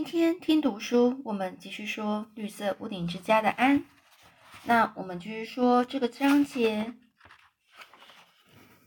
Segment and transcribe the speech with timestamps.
[0.00, 3.84] 今天听读书，我们继续说绿色屋顶之家的安。
[4.64, 6.94] 那我们继续说这个章节，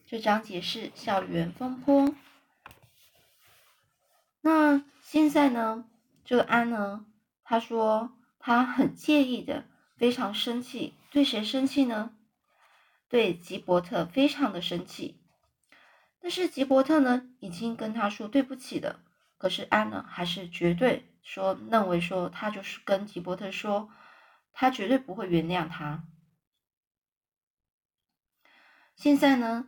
[0.08, 2.16] 这章节是校园风波。
[4.42, 5.86] 那现在呢，
[6.26, 7.06] 这个安呢，
[7.44, 12.18] 他说他很介意的，非常生气，对谁生气呢？
[13.08, 15.22] 对吉伯特非常的生气。
[16.20, 19.02] 但是吉伯特呢，已经跟他说对不起了。
[19.44, 23.90] 可是安呢，还是绝对说认为说他就是跟吉伯特说，
[24.54, 26.06] 他绝对不会原谅他。
[28.96, 29.68] 现在呢，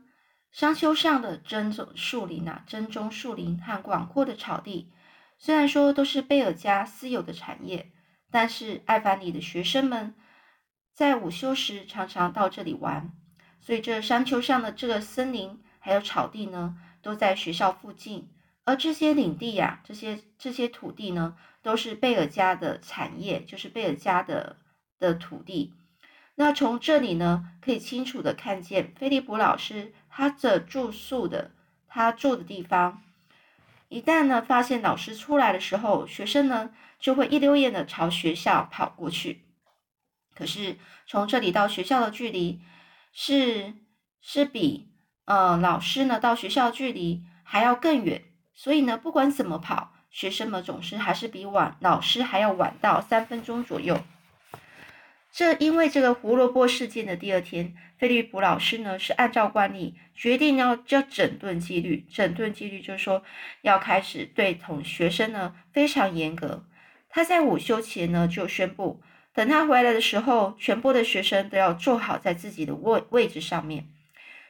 [0.50, 4.94] 山丘上的珍种树林啊，珍中树林和广阔的草地，
[5.38, 7.92] 虽然说都是贝尔家私有的产业，
[8.32, 10.16] 但是艾凡里的学生们
[10.94, 13.12] 在午休时常常到这里玩，
[13.60, 18.32] 所以这山丘上的这个森林还有草地呢，都在学校附近。
[18.66, 24.58] 而这些领地呀，这些这些土地呢，都是贝尔家的产业，就是贝尔家的
[25.00, 25.74] 的土地。
[26.34, 31.52] 那从这里呢，可以清楚的看见菲利普老师他的住宿的
[31.88, 33.02] 他住的地方。
[33.88, 39.44] 一旦呢发现老师出来的时候，学生呢就会一溜烟的朝学校跑过去。
[40.34, 42.60] 可是从这里到学校的距离
[43.14, 43.76] 是
[44.22, 44.90] 是比
[45.26, 48.24] 呃老师呢到学校距离还要更远。
[48.56, 54.02] 所以呢，不管怎么跑，学生们总是还是比晚老师还要晚到三分钟左右。
[55.32, 62.08] 这因为这个胡萝卜事件的第二天，菲利普老师呢是按照惯例决定要叫整顿纪律。
[62.10, 63.22] 整顿纪律就是说
[63.62, 66.66] 要开始对同学生呢非常严格。
[67.10, 69.02] 他在午休前呢就宣布，
[69.34, 73.90] 等他回来的时候，全部的学生都要坐好在自己的位位置上面。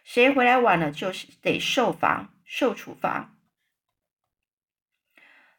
[0.03, 3.34] 谁回来晚了，就是得受罚、受处罚。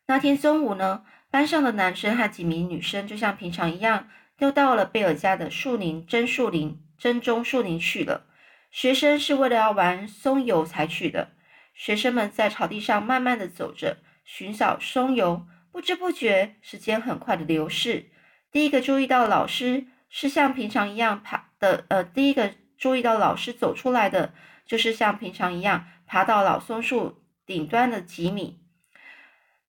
[0.09, 8.27] 那天中午呢，班上的男生和几名女生就像平常一样，都到了贝尔家的树林真树林真中树林去了。
[8.71, 11.33] 学生是为了要玩松油才去的。
[11.75, 15.47] 学生们在草地上慢慢的走着，寻找松油。
[15.73, 18.11] 不知不觉，时间很快的流逝。
[18.51, 24.33] 第一个注意到老师是像平常一样爬的，呃，第一个注意到老师走出来的，
[24.65, 28.61] 就是像平常一样爬到老松树顶端的吉米。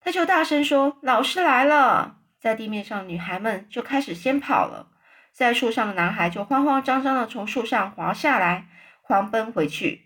[0.08, 4.88] 他就大声说：“老师来了！”在地面上，女孩们就开始先跑了，
[5.34, 8.70] 在树上的男孩就慌慌张张的从树上滑下来，
[9.02, 10.04] 狂奔回去。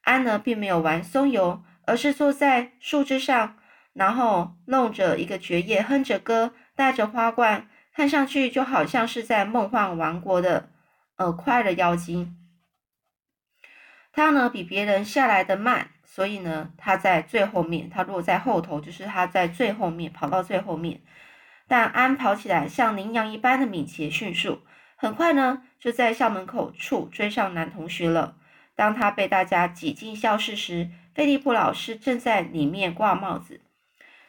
[0.00, 3.56] 安呢，并没有玩松油，而是坐在树枝上，
[3.92, 10.70] 然后弄着一个蕨叶，哼着歌，带着花冠，看上去就好像是在梦幻王国的
[11.14, 12.36] 呃快乐妖精。
[14.12, 15.90] 他呢，比别人下来的慢。
[16.14, 21.00] 所以呢，他在最后面，他落在后头，就是他在最后面跑到最后面。
[21.66, 24.60] 但安跑起来像羚羊一般的敏捷迅速，
[24.94, 28.36] 很快呢就在校门口处追上男同学了。
[28.76, 33.60] 当他被大家挤进教室时，菲利普老师正在里面挂帽子，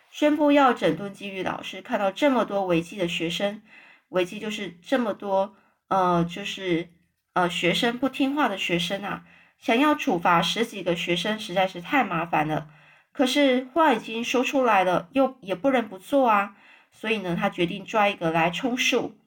[0.10, 1.44] 宣布要整顿纪律。
[1.44, 3.62] 老师看到这么多违纪的学生，
[4.10, 5.56] 违纪就是这么多，
[5.90, 6.90] 呃，就是
[7.34, 9.24] 呃学生不听话的学生啊。
[9.58, 12.70] 想要处罚十几个学生实在是太麻烦了，
[13.12, 16.56] 可是话已经说出来了，又也不能不做啊。
[16.92, 19.18] 所以呢，他决定抓一个来充数，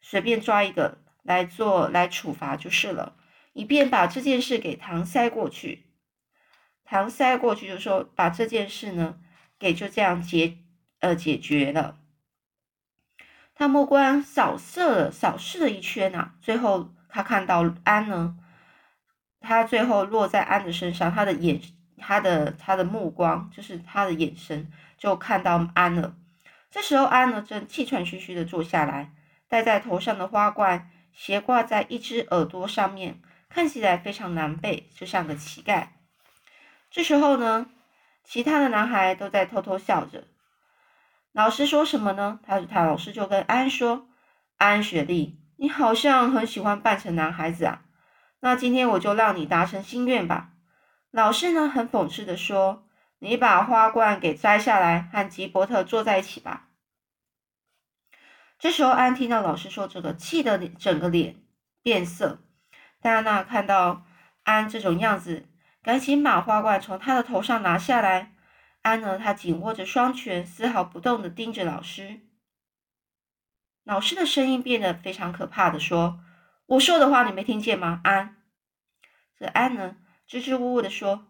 [0.00, 3.14] 随便抓一个来做来处罚就是了，
[3.52, 5.84] 以便把这件事给搪塞过去。
[6.88, 9.18] 搪塞过去就说把这件事呢
[9.58, 10.58] 给就这样解
[11.00, 11.98] 呃解决了。
[13.54, 18.36] 他目光扫射扫视了一圈啊，最后他看到安呢。
[19.44, 21.60] 他最后落在安的身上，他的眼，
[21.98, 26.16] 他的他的目光，就是他的眼神，就看到安了。
[26.70, 29.12] 这时候，安呢正气喘吁吁的坐下来，
[29.48, 35.88] 戴在头上的花冠斜挂在一只耳朵上面，看起来非常狼狈，就像个乞丐。
[36.90, 37.66] 这时候呢，
[38.24, 40.24] 其他的男孩都在偷偷笑着。
[41.32, 42.40] 老师说什么呢？
[42.44, 44.08] 他他老师就跟安说
[44.58, 47.82] ：“安雪莉，你好像很喜欢扮成男孩子啊。”
[48.44, 50.50] 那今天我就让你达成心愿吧。
[51.10, 52.86] 老师呢，很讽刺的说
[53.18, 56.68] ：“你把花冠给摘下来，和吉伯特坐在一起吧。”
[58.60, 61.36] 这时候，安听到老师说这个，气得整个脸
[61.82, 62.42] 变色。
[63.00, 64.04] 戴安娜看到
[64.42, 65.48] 安这种样子，
[65.82, 68.34] 赶紧把花冠从他的头上拿下来。
[68.82, 72.20] 安呢，他紧握着双拳，丝毫不动的盯着老师。
[73.84, 76.20] 老师的声音变得非常可怕的说。
[76.66, 78.00] 我说的话你没听见吗？
[78.04, 78.36] 安，
[79.38, 79.96] 这安呢，
[80.26, 81.26] 支支吾吾的说：“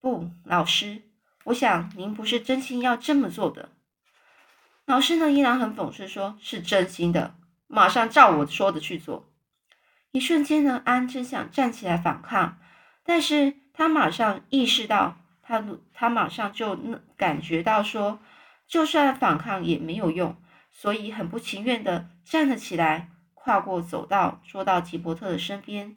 [0.00, 1.02] 不，老师，
[1.44, 3.70] 我想您不是真心要这么做的。”
[4.86, 7.34] 老师呢依然很讽刺说：“是真心的，
[7.66, 9.32] 马上照我说的去做。”
[10.12, 12.58] 一瞬间呢，安真想站起来反抗，
[13.02, 16.78] 但是他马上意识到，他他马上就
[17.16, 18.20] 感觉到说，
[18.66, 20.40] 就算反抗也没有用，
[20.70, 23.10] 所以很不情愿的站了起来，
[23.48, 25.96] 跨过走道，坐到吉伯特的身边，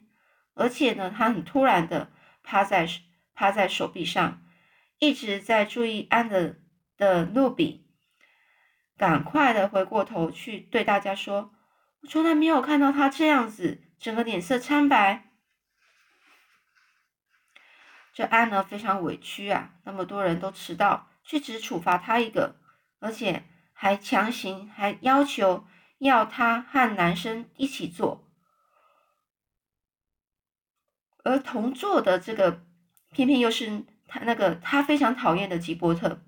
[0.54, 2.10] 而且呢，他很突然的
[2.42, 2.88] 趴在
[3.34, 4.42] 趴在手臂上，
[4.98, 6.56] 一直在注意安的
[6.96, 7.86] 的露比，
[8.96, 11.52] 赶快的回过头去对大家说
[12.00, 15.30] ：“我从来没有看到他这样子。”整个脸色苍白，
[18.14, 19.74] 这安呢非常委屈啊！
[19.84, 22.56] 那么多人都迟到，却只处罚他一个，
[22.98, 23.44] 而且
[23.74, 25.66] 还强行还要求
[26.06, 28.28] 要他和男生一起做，
[31.22, 32.64] 而同坐的这个
[33.12, 36.20] 偏偏又是他那个他非常讨厌的吉波特，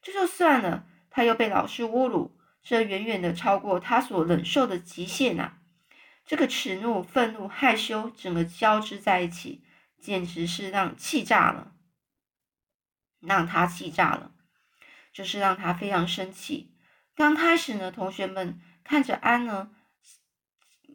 [0.00, 5.58] 这就算了，他又被老师侮辱，这远远的超过他所忍受的极限啊！
[6.24, 9.62] 这个耻怒、愤怒、害羞，整个交织在一起，
[10.00, 11.74] 简直是让气炸了，
[13.20, 14.32] 让他气炸了，
[15.12, 16.74] 就是让他非常生气。
[17.14, 19.70] 刚开始呢，同学们看着安呢，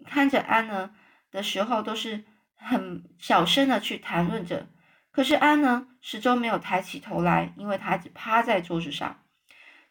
[0.06, 0.92] 看着安呢
[1.31, 2.25] 的时候，都是
[2.56, 4.68] 很小声的去谈论着。
[5.12, 9.24] 可是安呢，始终没有抬起头来，因为他只趴在桌子上。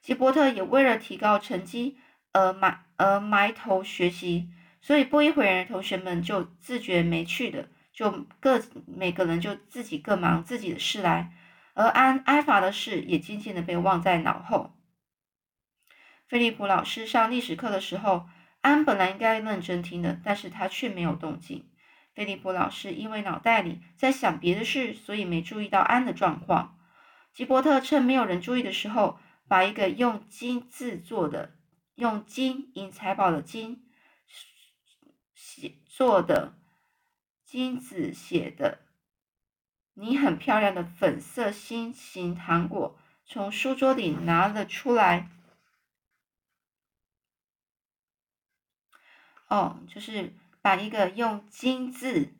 [0.00, 1.98] 吉伯特也为了提高成绩
[2.32, 4.50] 而埋而埋头学习。
[4.80, 11.32] 所以不一会儿，同学们就自觉没趣的，就各每个人就自己各忙自己的事来，
[11.74, 14.75] 而安埃法的事也渐渐的被忘在脑后。
[16.28, 18.26] 菲利普老师上历史课的时候，
[18.60, 21.70] 安本来应该认真听的，但是他却没有动静。
[22.14, 26.78] 菲利普老师因为脑袋里在想别的事，所以没注意到安的状况。
[27.32, 31.54] 吉伯特趁没有人注意的时候，把一个用金制作的、
[31.94, 33.84] 用金银财宝的金。
[35.34, 36.54] 写做的
[37.44, 38.80] 金子写的，
[39.94, 45.30] 你很漂亮的粉色心形糖果，从书桌里拿了出来。
[49.48, 50.32] 哦，就是
[50.62, 52.32] 把一个用金字，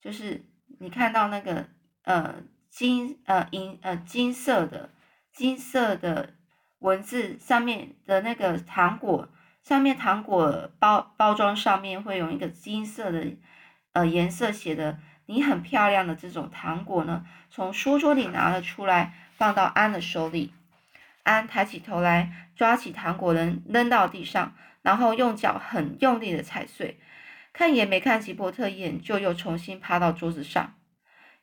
[0.00, 0.44] 就是
[0.78, 1.68] 你看到那个
[2.04, 2.36] 呃
[2.68, 4.90] 金呃银呃金色的
[5.32, 6.34] 金色的
[6.80, 9.28] 文字上面的那个糖果。
[9.62, 13.26] 上面糖果包包装上面会用一个金色的
[13.92, 20.54] 呃颜色写的“你很漂亮”的这种糖果呢，从书桌里拿了出来，放到安的手里。
[21.24, 26.98] 安抬起头来，抓起糖果扔扔到地上，然后用脚很用力的踩碎，
[27.52, 30.74] 看也没看吉伯特一眼，就又重新趴到桌子上。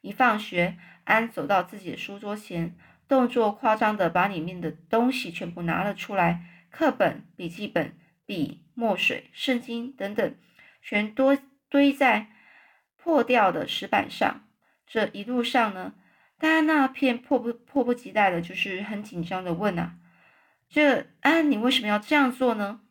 [0.01, 2.75] 一放学，安走到自己的书桌前，
[3.07, 7.97] 动作夸张的把里面的东西全部拿了出来，课本、笔记本。
[8.27, 10.35] 笔、墨水、圣经等等，
[10.81, 11.37] 全多
[11.69, 12.27] 堆在
[12.97, 14.43] 破掉的石板上。
[14.85, 15.93] 这一路上呢，
[16.37, 19.95] 戴安娜片迫不迫不及待的，就是很紧张的问啊
[20.69, 22.81] ：“这安，你为什么要这样做呢？”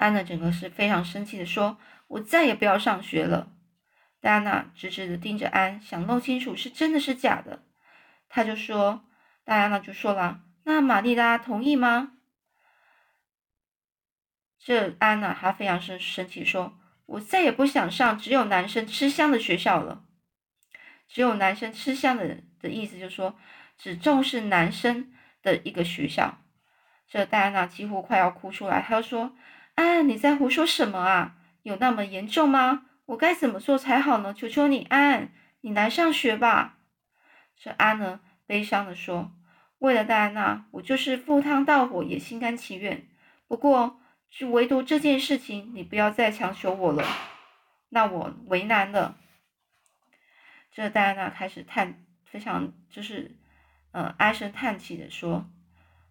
[0.00, 3.52] 安娜整个是非常生气的说：“我再也不要上学了。”
[4.18, 7.62] 戴安娜直直的盯着安，想弄清楚是真的是假的。
[8.28, 9.04] 他就说
[9.44, 12.12] ：“戴安娜就说了，那玛丽拉同意吗？”
[14.58, 20.04] 这安娜还非常生生气，说：“我再也不想上只有男生吃香的学校了。
[21.08, 23.36] 只有男生吃香的的意思，就是说
[23.76, 26.38] 只重视男生的一个学校。”
[27.06, 29.34] 这戴安娜几乎快要哭出来，她说
[29.80, 31.36] ：“安，你在胡说什么啊？
[31.62, 32.86] 有那么严重吗？
[33.06, 34.34] 我该怎么做才好呢？
[34.34, 35.32] 求求你，安，
[35.62, 36.78] 你来上学吧。”
[37.56, 39.32] 这安呢，悲伤的说
[39.80, 43.06] ：“为了戴安娜，我就是赴汤蹈火也心甘情愿。
[43.48, 43.96] 不过……”
[44.30, 47.04] 就唯独这件事情，你不要再强求我了，
[47.88, 49.16] 那我为难了。
[50.70, 53.36] 这戴安娜开始叹，非常就是，
[53.90, 55.50] 呃，唉声叹气的说：“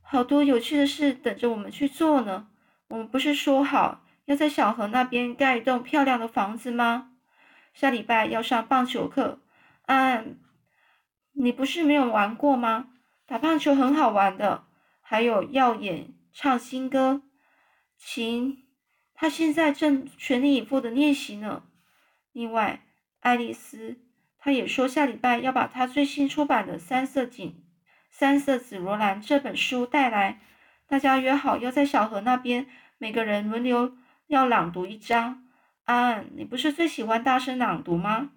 [0.04, 2.50] 好多有趣的事等着我们去做呢。
[2.90, 7.12] 我们不是说好要在小河那边盖一栋漂亮的房子吗？
[7.74, 9.40] 下礼拜要上棒球课，
[9.86, 10.40] 嗯，
[11.34, 12.90] 你不是没有玩过吗？
[13.26, 14.66] 打棒球很好玩的，
[15.02, 17.22] 还有要演唱新歌。”
[17.98, 18.66] 琴，
[19.14, 21.64] 他现在正全力以赴的练习呢。
[22.32, 22.82] 另外，
[23.20, 24.00] 爱丽丝，
[24.40, 27.64] 她也说下礼拜要把她最新出版的《三色锦
[28.10, 30.42] 三色紫罗兰》这本书带来。
[30.90, 32.66] 大家约好要在小河那边，
[32.98, 35.48] 每个人轮流要朗读一章。
[35.84, 38.32] 安，你不是最喜欢大声朗读吗？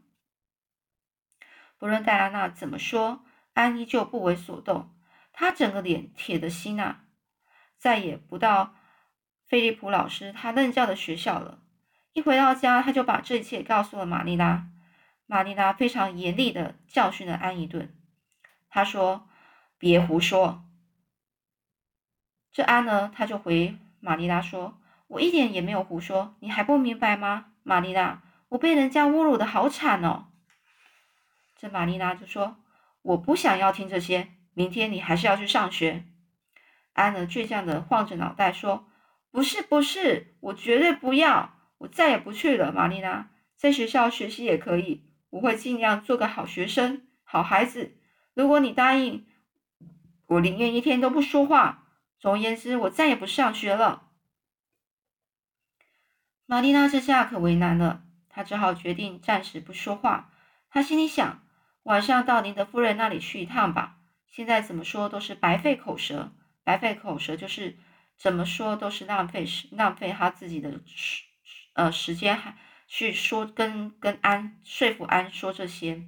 [1.78, 4.94] 不论戴安娜怎么说，安依旧不为所动。
[5.32, 7.04] 她整个脸铁的心啊。
[7.78, 8.74] 再也不到
[9.46, 11.62] 菲利普老师他任教的学校了。
[12.12, 14.66] 一回到家，他就把这一切告诉了玛丽拉。
[15.24, 17.96] 玛丽拉非常严厉的教训了安一顿。
[18.68, 19.26] 他说
[19.78, 20.64] ：“别胡说。”
[22.52, 24.78] 这安呢，他就回玛丽拉说
[25.08, 30.26] ：“我一点也没有胡说，你还不明白吗？”玛丽拉，我被人家侮辱的好惨哦。
[31.56, 32.56] 这玛丽拉就说
[33.02, 36.04] ：“我不想要听这些，明天你还是要去上学。”
[36.92, 38.86] 安呢，倔强的晃着脑袋说
[39.32, 43.30] ：“不是，不是，我绝对不要。”我再也不去了，玛丽娜。
[43.56, 47.96] 在学校学习也可以，我会尽量做个好学生、好孩子。
[48.34, 49.26] 如果你答应，
[50.26, 51.81] 我宁愿一天都不说话。
[52.22, 54.08] 总而言之，我再也不上学了。
[56.46, 60.30] 玛丽娜这下可为难了，她只好决定暂时不说话。
[60.70, 61.42] 她心里想：
[61.82, 63.96] 晚上到林德夫人那里去一趟吧。
[64.28, 67.76] 现在怎么说都是白费口舌，白费口舌就是
[68.16, 71.24] 怎么说都是浪费时，浪费她自己的时。
[71.72, 76.04] 呃，时间还去说跟跟安说服安说这些，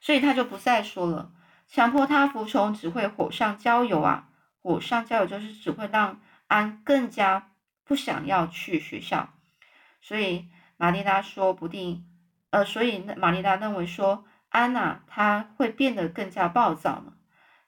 [0.00, 1.30] 所以他就不再说了。
[1.68, 4.30] 强迫他服从只会火上浇油啊！
[4.62, 7.50] 火上浇油就是只会让安更加
[7.84, 9.34] 不想要去学校。
[10.00, 12.06] 所以玛丽拉说不定，
[12.50, 17.12] 呃，所以玛丽拉认为说安娜她会变得更加暴躁呢。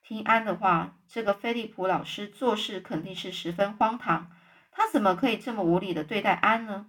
[0.03, 4.31] 听安的话，这个菲利普老师做事肯定是十分荒唐。
[4.71, 6.87] 他怎么可以这么无理的对待安呢？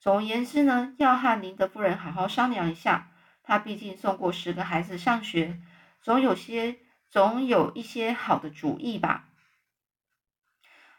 [0.00, 3.10] 总而言之呢，要和林德夫人好好商量一下。
[3.44, 5.60] 他毕竟送过十个孩子上学，
[6.00, 6.78] 总有些
[7.12, 9.28] 总有一些好的主意吧。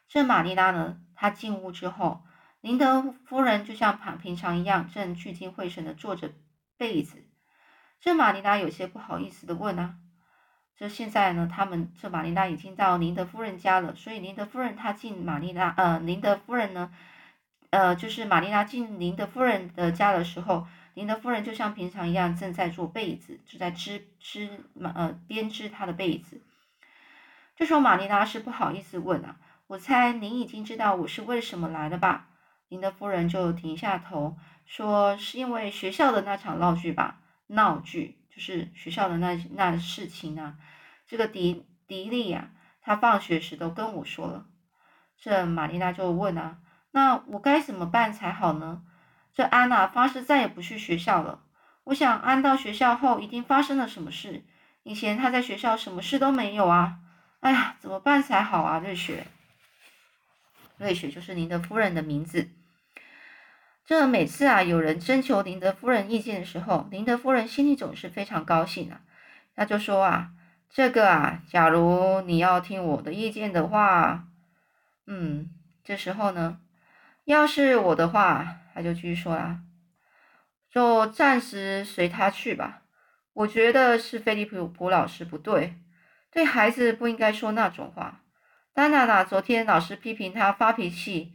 [0.08, 2.22] 这玛丽拉呢，她进屋之后，
[2.62, 6.32] 林德夫人就像平平常一样，正聚精会神的做着
[6.77, 7.25] 被子。
[8.00, 9.96] 这玛丽拉有些不好意思的问啊
[10.77, 16.93] ：“这现在呢，他们这玛丽拉已经到林德夫人家了，所以林德夫人她进玛丽拉，呃，林德夫人呢？”
[17.72, 24.50] 呃，就是玛丽拉进林德夫人的家的时候，您的夫人就像平常一样正在做被子，就在织织
[24.81, 26.41] 呃编织她的被子。
[27.55, 32.27] 这时候玛丽拉是不好意思问啊，我猜您已经知道我是为什么来了吧？
[32.69, 37.19] 您的夫人就停下头说：“是因为学校的那场闹剧吧？
[37.47, 40.57] 闹剧就是学校的那那事情啊。
[41.05, 42.50] 这个迪迪丽呀，
[42.81, 44.47] 她放学时都跟我说了。”
[45.17, 46.57] 这玛丽拉就问啊。
[46.91, 48.83] 那我该怎么办才好呢？
[49.33, 51.41] 这安娜发誓再也不去学校了。
[51.85, 54.43] 我想安到学校后一定发生了什么事。
[54.83, 56.99] 以前她在学校什么事都没有啊。
[57.39, 58.79] 哎呀，怎么办才好啊？
[58.79, 59.27] 瑞雪，
[60.77, 62.49] 瑞雪就是您的夫人的名字。
[63.85, 69.01] 这每次啊，有人征求林德夫人意见的时候，林德夫人心里总是非常高兴啊。
[69.55, 70.29] 那就说啊，
[70.69, 74.25] 这个啊，假如你要听我的意见的话，
[75.07, 75.49] 嗯，
[75.83, 76.59] 这时候呢。
[77.25, 79.61] 要是我的话，他就继续说啦，
[80.69, 82.81] 就暂时随他去吧。
[83.33, 85.75] 我觉得是菲利普普老师不对，
[86.29, 88.23] 对孩子不应该说那种话。
[88.73, 91.33] 丹娜娜，昨天老师批评他发脾气，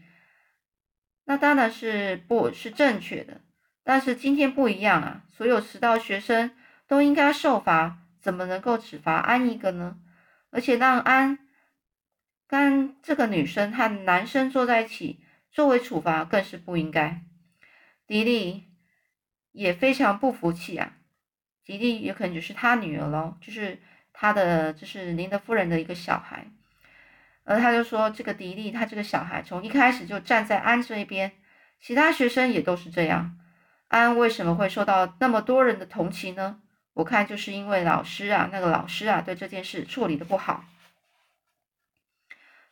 [1.25, 3.41] 那当然是不是正确的。
[3.83, 6.51] 但是今天不一样啊，所有迟到学生
[6.87, 9.97] 都应该受罚，怎么能够只罚安一个呢？
[10.51, 11.39] 而且让安
[12.47, 15.25] 跟这个女生和男生坐在一起。
[15.59, 17.21] 作为处罚更是不应该。
[18.07, 18.69] 迪丽
[19.51, 20.93] 也非常不服气啊。
[21.65, 26.47] 迪丽有可能就是他女儿喽，就是他的，就是林德夫人的一个小孩。
[27.43, 31.33] 而他就说，这个迪丽他这个小孩从一开始就站在安这一边，
[31.81, 33.37] 其他学生也都是这样。
[33.89, 36.61] 安为什么会受到那么多人的同情呢？
[36.93, 40.67] 我看就是因为老师啊，那个老师啊，对这件事处理的不好。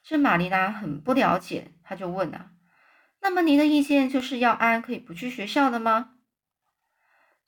[0.05, 2.53] 这玛丽拉很不了解，他就问啊。
[3.27, 6.11] 那么您的意见就是要安可以不去学校的吗？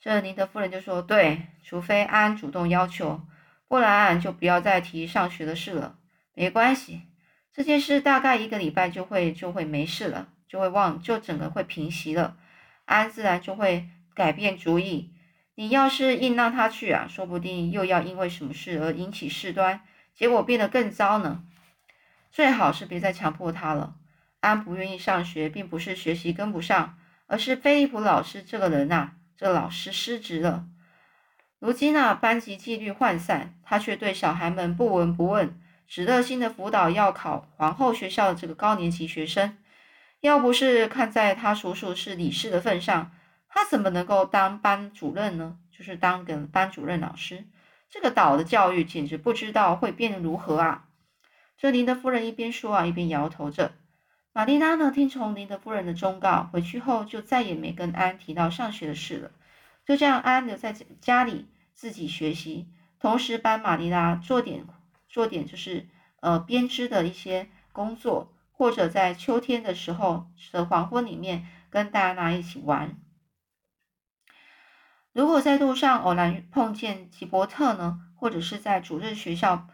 [0.00, 3.20] 这您的夫人就说：“对，除非安主动要求，
[3.68, 5.96] 不然就不要再提上学的事了。
[6.34, 7.02] 没关系，
[7.52, 12.36] 这件事大概一个礼拜就会就会没事了，就会忘，就整个会平息了。
[12.84, 15.14] 安自然就会改变主意。
[15.54, 19.82] 你要是硬让他去啊，说不定又要因为什么事而引起事端，
[20.12, 21.44] 结果变得更糟呢。
[22.32, 23.94] 最好是别再强迫他了。”
[24.40, 30.66] 安不愿意上学，并不是学习跟不上，而是菲利普老师这个人呐，这老师失职了。
[31.58, 39.56] 如今啊，班级纪律涣散，他却对小孩们不闻不问，只热心的辅导要考皇后学校的这个高年级学生。
[40.20, 43.12] 要不是看在他叔叔是理事的份上，
[43.48, 45.56] 他怎么能够当班主任呢？
[45.70, 47.44] 就是当个班主任老师，
[47.88, 50.86] 这个岛的教育简直不知道会变得如何啊！
[51.56, 53.72] 这林德夫人一边说啊，一边摇头着。
[54.38, 59.32] 玛丽拉呢，听从林德夫人的忠告，回去后就再也没跟安提到上学的事了。
[59.84, 62.68] 就这样，安留在家里自己学习，
[63.00, 64.64] 同时帮玛丽拉做点
[65.08, 65.88] 做点就是
[66.20, 72.96] 呃编织的一些工作，或者在秋天的时候的黄昏里面跟戴安娜一起玩。
[75.12, 79.66] 如果在路上偶然碰见吉伯特呢，或者是在主日学校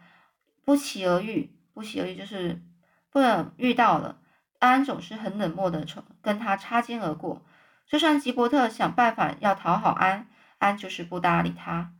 [0.63, 2.63] 不期而遇，不期而遇就是
[3.11, 4.21] 不能遇到了。
[4.65, 7.45] 安总是很冷漠的从跟他擦肩而过，
[7.85, 11.93] 就算吉伯特想办法要讨好安，安就是不搭理他，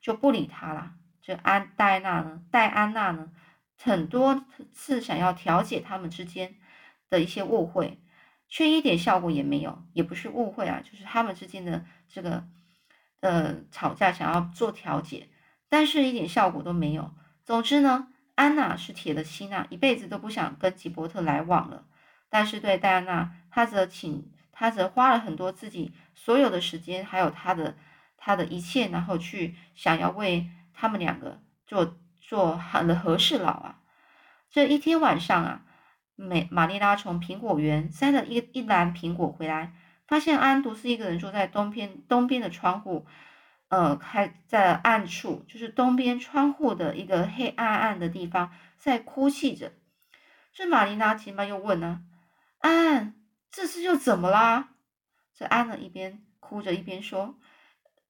[0.00, 0.92] 就不理他了。
[1.20, 3.30] 这安戴娜呢，戴安娜呢，
[3.78, 6.56] 很多次想要调解他们之间
[7.08, 8.00] 的一些误会，
[8.48, 9.82] 却一点效果也没有。
[9.92, 12.44] 也不是误会啊，就是他们之间的这个
[13.20, 15.28] 呃吵架，想要做调解，
[15.68, 17.14] 但是一点效果都没有。
[17.44, 21.84] 总之呢，安娜是铁了心啊，一辈子都不想跟吉伯特来往了。
[22.32, 27.76] 但是对戴安娜，她则请她则花了很多自己所有的时间，还有她的
[28.16, 33.80] 她的一切，然后去想要为他们两个做做好的和事佬啊。
[34.50, 35.62] 这一天晚上啊，
[36.16, 39.74] 美玛丽拉从苹果园塞了一一篮苹果回来，
[40.06, 43.04] 发现安独自一个人坐在东边东边的窗户，
[43.68, 49.72] 呃，开在暗处，就是东边窗户的一个黑暗暗的地方，在哭泣着。
[50.54, 52.04] 这玛丽拉急忙又问呢。
[52.62, 53.14] 安，
[53.50, 54.70] 这次又怎么啦？
[55.34, 57.36] 这安呢一边哭着一边说：“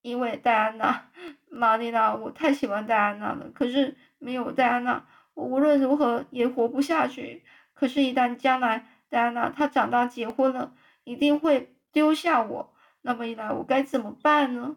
[0.02, 1.08] 因为戴安娜，
[1.48, 3.50] 玛丽娜，我太喜欢戴安娜了。
[3.54, 7.44] 可是没有戴安娜，我无论如何也活不下去。
[7.72, 12.74] 可是，一旦将来戴安娜她长大结婚了，一定会丢下我。
[13.00, 14.76] 那么一来，我该怎么办呢？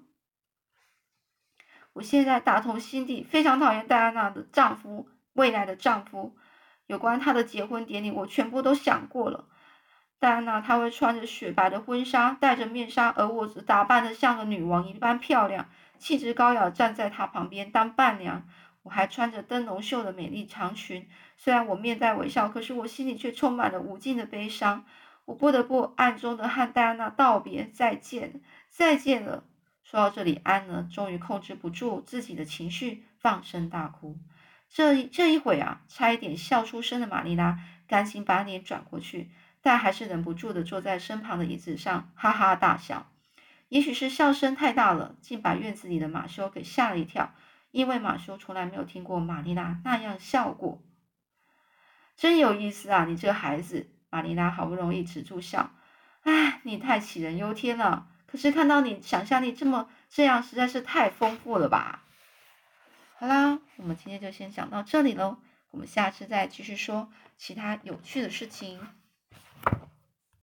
[1.94, 6.38] 我现在打从心底非常讨厌戴安娜的丈夫，未来的丈夫。
[6.88, 9.50] 有关她的结婚典礼，我全部都想过了。”
[10.19, 18.47] 戴安娜，她会穿着雪白的婚纱，戴着面纱，而我则打扮的像个女王一般漂亮，气质高雅，站在她旁边当伴娘。
[18.84, 24.86] 我还穿着灯笼袖的美丽长裙，虽然我面带微笑，可是我心里却充满了无尽的悲伤。
[25.25, 29.43] 我不得不暗中的和戴安娜道别，再见，再见了。
[29.84, 34.17] 说到这里，安呢，终于控制不住自己的情绪，放声大哭。
[34.69, 39.32] 这这一会啊，差一点笑出声的玛丽拉，赶紧把脸转过去。
[39.65, 43.10] 但还是忍不住的坐在身旁的椅子上，哈哈大笑。
[43.67, 47.34] 也许是笑声太大了，竟把院子里的马修给吓了一跳。
[47.71, 50.84] 因为马修从来没有听过玛丽娜那样笑过。
[52.15, 53.89] 真有意思啊，你这个孩子！
[54.12, 55.71] 玛丽娜好不容易止住笑，
[56.21, 58.08] 唉，你太杞人忧天了。
[58.28, 62.04] 可是看到你想象力这么这样，实在是太丰富了吧？
[63.17, 65.39] 好啦，我们今天就先讲到这里喽。
[65.71, 68.80] 我们下次再继续说其他有趣的事情。